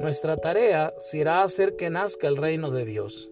[0.00, 3.28] Nuestra tarea será hacer que nazca el reino de Dios.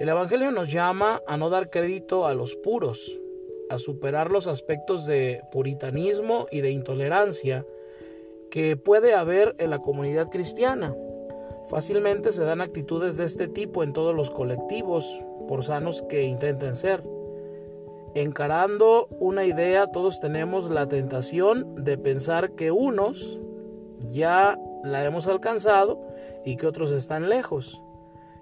[0.00, 3.20] El Evangelio nos llama a no dar crédito a los puros,
[3.68, 7.64] a superar los aspectos de puritanismo y de intolerancia
[8.50, 10.92] que puede haber en la comunidad cristiana.
[11.68, 16.74] Fácilmente se dan actitudes de este tipo en todos los colectivos, por sanos que intenten
[16.74, 17.02] ser.
[18.16, 23.38] Encarando una idea, todos tenemos la tentación de pensar que unos
[24.08, 26.00] ya la hemos alcanzado
[26.44, 27.80] y que otros están lejos.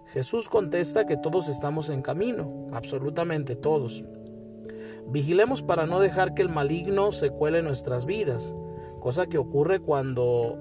[0.06, 4.04] Jesús contesta que todos estamos en camino, absolutamente todos.
[5.08, 8.54] Vigilemos para no dejar que el maligno se cuele en nuestras vidas,
[9.00, 10.58] cosa que ocurre cuando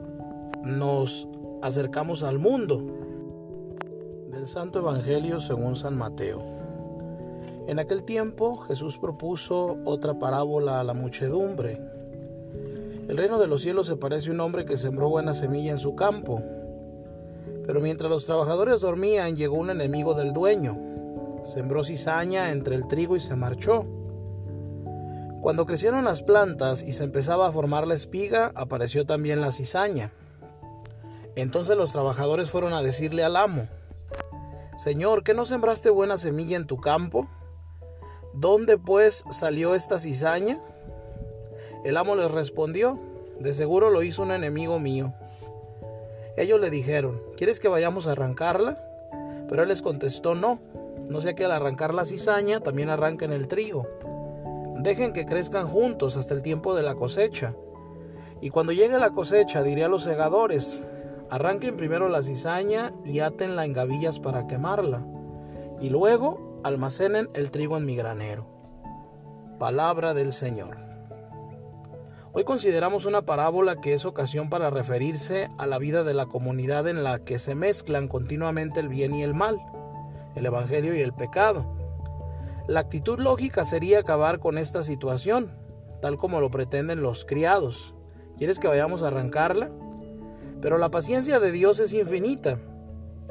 [0.64, 1.28] nos
[1.62, 2.84] acercamos al mundo.
[4.32, 6.44] Del Santo Evangelio según San Mateo.
[7.68, 11.82] En aquel tiempo Jesús propuso otra parábola a la muchedumbre.
[13.08, 15.78] El reino de los cielos se parece a un hombre que sembró buena semilla en
[15.78, 16.42] su campo.
[17.66, 20.78] Pero mientras los trabajadores dormían, llegó un enemigo del dueño.
[21.44, 23.86] Sembró cizaña entre el trigo y se marchó.
[25.42, 30.12] Cuando crecieron las plantas y se empezaba a formar la espiga, apareció también la cizaña.
[31.38, 33.68] Entonces los trabajadores fueron a decirle al amo,
[34.76, 37.28] Señor, ¿qué no sembraste buena semilla en tu campo?
[38.34, 40.60] ¿Dónde pues salió esta cizaña?
[41.88, 43.00] El amo les respondió,
[43.40, 45.14] de seguro lo hizo un enemigo mío.
[46.36, 48.78] Ellos le dijeron, ¿quieres que vayamos a arrancarla?
[49.48, 50.60] Pero él les contestó, no,
[51.08, 53.88] no sea que al arrancar la cizaña también arranquen el trigo.
[54.80, 57.56] Dejen que crezcan juntos hasta el tiempo de la cosecha.
[58.42, 60.84] Y cuando llegue la cosecha diré a los segadores,
[61.30, 65.06] arranquen primero la cizaña y atenla en gavillas para quemarla.
[65.80, 68.46] Y luego almacenen el trigo en mi granero.
[69.58, 70.87] Palabra del Señor.
[72.38, 76.88] Hoy consideramos una parábola que es ocasión para referirse a la vida de la comunidad
[76.88, 79.60] en la que se mezclan continuamente el bien y el mal,
[80.36, 81.66] el Evangelio y el pecado.
[82.68, 85.50] La actitud lógica sería acabar con esta situación,
[86.00, 87.96] tal como lo pretenden los criados.
[88.38, 89.72] ¿Quieres que vayamos a arrancarla?
[90.62, 92.60] Pero la paciencia de Dios es infinita.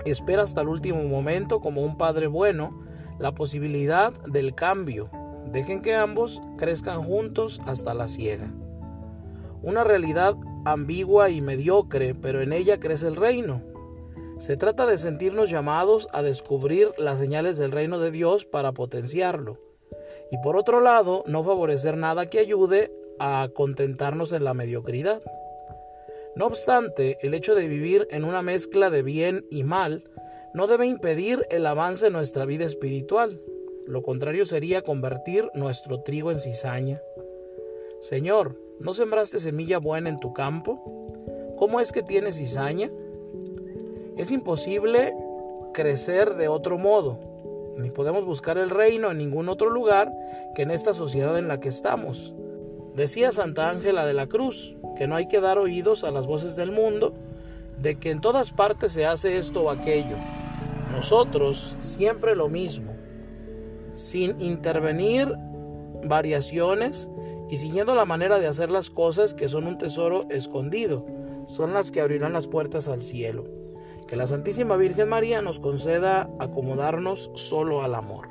[0.04, 2.84] Espera hasta el último momento, como un padre bueno,
[3.20, 5.10] la posibilidad del cambio.
[5.52, 8.50] Dejen que ambos crezcan juntos hasta la ciega
[9.62, 13.62] una realidad ambigua y mediocre, pero en ella crece el reino.
[14.38, 19.58] Se trata de sentirnos llamados a descubrir las señales del reino de Dios para potenciarlo.
[20.30, 25.22] Y por otro lado, no favorecer nada que ayude a contentarnos en la mediocridad.
[26.34, 30.04] No obstante, el hecho de vivir en una mezcla de bien y mal
[30.52, 33.40] no debe impedir el avance en nuestra vida espiritual.
[33.86, 37.00] Lo contrario sería convertir nuestro trigo en cizaña.
[38.00, 40.76] Señor, ¿no sembraste semilla buena en tu campo?
[41.56, 42.90] ¿Cómo es que tienes cizaña?
[44.16, 45.14] Es imposible
[45.72, 47.18] crecer de otro modo,
[47.78, 50.12] ni podemos buscar el reino en ningún otro lugar
[50.54, 52.34] que en esta sociedad en la que estamos.
[52.94, 56.56] Decía Santa Ángela de la Cruz que no hay que dar oídos a las voces
[56.56, 57.14] del mundo,
[57.80, 60.16] de que en todas partes se hace esto o aquello.
[60.92, 62.92] Nosotros siempre lo mismo,
[63.94, 65.34] sin intervenir
[66.04, 67.10] variaciones
[67.48, 71.06] y siguiendo la manera de hacer las cosas que son un tesoro escondido,
[71.46, 73.44] son las que abrirán las puertas al cielo.
[74.08, 78.28] Que la Santísima Virgen María nos conceda acomodarnos solo al amor.